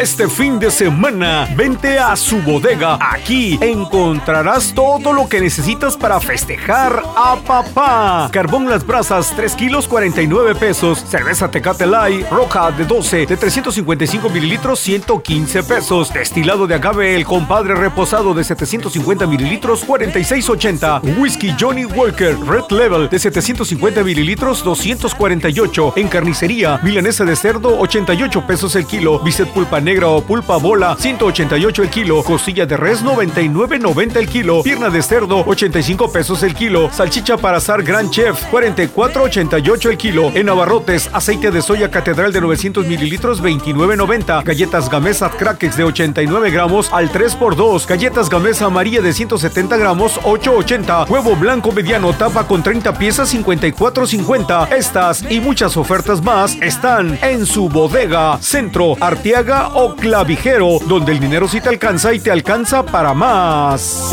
[0.00, 2.98] Este fin de semana, vente a su bodega.
[3.00, 8.30] Aquí encontrarás todo lo que necesitas para festejar a papá.
[8.30, 11.04] Carbón Las Brasas, 3 kilos 49 pesos.
[11.08, 16.12] Cerveza Tecate Light, roja de 12, de 355 mililitros, 115 pesos.
[16.14, 21.18] Destilado de agave El Compadre Reposado de 750 mililitros, 46.80.
[21.18, 25.94] Whisky Johnny Walker Red Level de 750 mililitros, 248.
[25.96, 29.18] En carnicería, milanesa de cerdo, 88 pesos el kilo.
[29.18, 32.22] Bicep pulpa negra o pulpa bola, 188 el kilo.
[32.22, 34.62] Costilla de res, 99.90 el kilo.
[34.62, 36.90] Pierna de cerdo, 85 pesos el kilo.
[36.92, 40.30] Salchicha para asar Gran Chef, 44.88 el kilo.
[40.34, 44.44] En abarrotes, aceite de soya catedral de 900 mililitros, 29.90.
[44.44, 47.86] Galletas Gamesa Crackers de 89 gramos al 3x2.
[47.86, 51.08] Galletas Gamesa María de 170 gramos, 8.80.
[51.08, 54.70] Huevo blanco mediano tapa con 30 piezas, 54.50.
[54.70, 61.20] Estas y muchas ofertas más están en su bodega, Centro, Arteaga o Clavijero, donde el
[61.20, 64.10] dinero sí te alcanza y te alcanza para más.